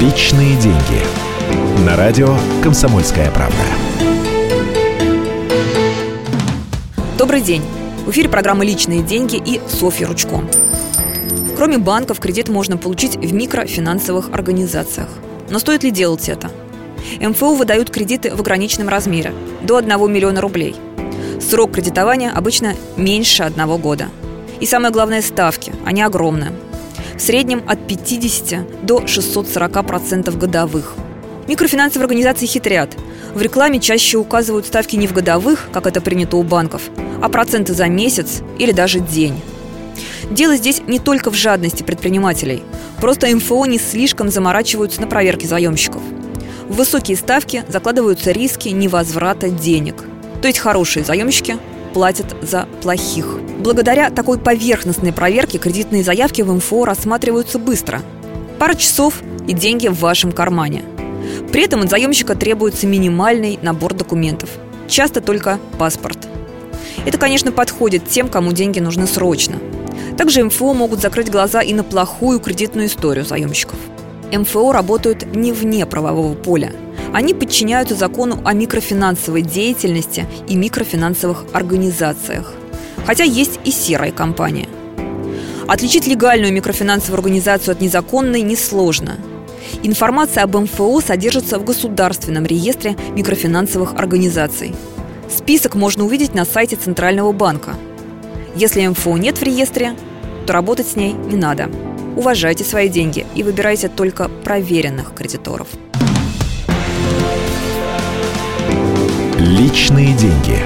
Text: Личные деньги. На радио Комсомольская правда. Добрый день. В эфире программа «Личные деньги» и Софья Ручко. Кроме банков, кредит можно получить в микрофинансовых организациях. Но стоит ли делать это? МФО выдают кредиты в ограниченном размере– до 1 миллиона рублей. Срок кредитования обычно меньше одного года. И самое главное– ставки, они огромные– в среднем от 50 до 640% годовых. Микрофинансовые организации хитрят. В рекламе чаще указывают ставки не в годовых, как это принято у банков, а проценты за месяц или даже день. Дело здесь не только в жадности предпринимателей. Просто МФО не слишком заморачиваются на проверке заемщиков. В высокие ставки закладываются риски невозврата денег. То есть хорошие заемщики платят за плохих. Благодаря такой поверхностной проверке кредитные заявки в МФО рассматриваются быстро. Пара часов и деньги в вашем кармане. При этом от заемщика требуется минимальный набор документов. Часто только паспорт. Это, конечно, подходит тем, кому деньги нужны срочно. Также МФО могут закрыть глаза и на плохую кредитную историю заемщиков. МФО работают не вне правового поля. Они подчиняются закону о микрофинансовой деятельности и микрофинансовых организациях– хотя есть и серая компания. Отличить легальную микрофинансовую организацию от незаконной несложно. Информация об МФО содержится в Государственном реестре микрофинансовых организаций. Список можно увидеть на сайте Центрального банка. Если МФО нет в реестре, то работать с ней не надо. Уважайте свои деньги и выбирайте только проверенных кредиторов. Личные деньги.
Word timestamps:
Личные 0.00 0.54
деньги. 0.60 1.84
На 1.84 1.96
радио 1.96 2.36
Комсомольская 2.62 3.32
правда. 3.32 3.56
Добрый 7.18 7.40
день. 7.40 7.62
В 8.06 8.10
эфире 8.10 8.28
программа 8.28 8.64
«Личные 8.64 9.02
деньги» 9.02 9.42
и 9.44 9.60
Софья 9.66 10.06
Ручко. 10.06 10.44
Кроме 11.56 11.78
банков, 11.78 12.20
кредит 12.20 12.48
можно 12.48 12.76
получить 12.76 13.16
в 13.16 13.32
микрофинансовых 13.32 14.30
организациях. 14.30 15.08
Но 15.50 15.58
стоит 15.58 15.82
ли 15.82 15.90
делать 15.90 16.28
это? 16.28 16.48
МФО 17.20 17.54
выдают 17.54 17.90
кредиты 17.90 18.32
в 18.32 18.38
ограниченном 18.38 18.88
размере– 18.88 19.32
до 19.62 19.78
1 19.78 20.12
миллиона 20.12 20.40
рублей. 20.40 20.76
Срок 21.40 21.72
кредитования 21.72 22.30
обычно 22.30 22.76
меньше 22.96 23.42
одного 23.42 23.78
года. 23.78 24.10
И 24.60 24.66
самое 24.66 24.92
главное– 24.92 25.22
ставки, 25.22 25.72
они 25.84 26.02
огромные– 26.02 26.52
в 27.18 27.20
среднем 27.20 27.62
от 27.66 27.86
50 27.86 28.86
до 28.86 29.00
640% 29.00 30.36
годовых. 30.38 30.94
Микрофинансовые 31.48 32.04
организации 32.04 32.46
хитрят. 32.46 32.96
В 33.34 33.42
рекламе 33.42 33.80
чаще 33.80 34.18
указывают 34.18 34.66
ставки 34.66 34.96
не 34.96 35.06
в 35.06 35.12
годовых, 35.12 35.68
как 35.72 35.86
это 35.86 36.00
принято 36.00 36.36
у 36.36 36.42
банков, 36.42 36.82
а 37.20 37.28
проценты 37.28 37.74
за 37.74 37.88
месяц 37.88 38.42
или 38.58 38.70
даже 38.70 39.00
день. 39.00 39.40
Дело 40.30 40.56
здесь 40.56 40.80
не 40.86 40.98
только 40.98 41.30
в 41.30 41.34
жадности 41.34 41.82
предпринимателей. 41.82 42.62
Просто 43.00 43.34
МФО 43.34 43.66
не 43.66 43.78
слишком 43.78 44.28
заморачиваются 44.28 45.00
на 45.00 45.06
проверке 45.06 45.46
заемщиков. 45.46 46.02
В 46.68 46.76
высокие 46.76 47.16
ставки 47.16 47.64
закладываются 47.68 48.30
риски 48.30 48.68
невозврата 48.68 49.48
денег. 49.48 50.04
То 50.42 50.48
есть 50.48 50.60
хорошие 50.60 51.04
заемщики 51.04 51.56
платят 51.98 52.36
за 52.42 52.68
плохих. 52.80 53.26
Благодаря 53.58 54.10
такой 54.10 54.38
поверхностной 54.38 55.12
проверке 55.12 55.58
кредитные 55.58 56.04
заявки 56.04 56.42
в 56.42 56.52
МФО 56.54 56.84
рассматриваются 56.84 57.58
быстро. 57.58 58.02
Пара 58.60 58.74
часов 58.74 59.14
и 59.48 59.52
деньги 59.52 59.88
в 59.88 59.98
вашем 59.98 60.30
кармане. 60.30 60.84
При 61.50 61.64
этом 61.64 61.80
от 61.80 61.90
заемщика 61.90 62.36
требуется 62.36 62.86
минимальный 62.86 63.58
набор 63.62 63.94
документов. 63.94 64.48
Часто 64.86 65.20
только 65.20 65.58
паспорт. 65.76 66.28
Это, 67.04 67.18
конечно, 67.18 67.50
подходит 67.50 68.08
тем, 68.08 68.28
кому 68.28 68.52
деньги 68.52 68.78
нужны 68.78 69.08
срочно. 69.08 69.56
Также 70.16 70.44
МФО 70.44 70.74
могут 70.74 71.00
закрыть 71.00 71.32
глаза 71.32 71.62
и 71.62 71.74
на 71.74 71.82
плохую 71.82 72.38
кредитную 72.38 72.86
историю 72.86 73.24
заемщиков. 73.24 73.76
МФО 74.30 74.70
работают 74.70 75.34
не 75.34 75.50
вне 75.50 75.84
правового 75.84 76.34
поля. 76.34 76.70
Они 77.12 77.34
подчиняются 77.34 77.94
закону 77.94 78.40
о 78.44 78.52
микрофинансовой 78.52 79.42
деятельности 79.42 80.26
и 80.48 80.56
микрофинансовых 80.56 81.44
организациях– 81.52 82.52
хотя 83.08 83.24
есть 83.24 83.58
и 83.64 83.70
серая 83.70 84.12
компания. 84.12 84.68
Отличить 85.66 86.06
легальную 86.06 86.52
микрофинансовую 86.52 87.16
организацию 87.16 87.72
от 87.72 87.80
незаконной 87.80 88.42
несложно. 88.42 89.16
Информация 89.82 90.44
об 90.44 90.54
МФО 90.56 91.00
содержится 91.00 91.58
в 91.58 91.64
Государственном 91.64 92.44
реестре 92.44 92.96
микрофинансовых 93.14 93.94
организаций. 93.94 94.74
Список 95.34 95.74
можно 95.74 96.04
увидеть 96.04 96.34
на 96.34 96.44
сайте 96.44 96.76
Центрального 96.76 97.32
банка. 97.32 97.76
Если 98.54 98.86
МФО 98.86 99.16
нет 99.16 99.38
в 99.38 99.42
реестре, 99.42 99.94
то 100.46 100.52
работать 100.52 100.88
с 100.88 100.96
ней 100.96 101.14
не 101.14 101.36
надо. 101.36 101.70
Уважайте 102.14 102.62
свои 102.62 102.90
деньги 102.90 103.24
и 103.34 103.42
выбирайте 103.42 103.88
только 103.88 104.28
проверенных 104.28 105.14
кредиторов. 105.14 105.68
Личные 109.48 110.12
деньги. 110.12 110.62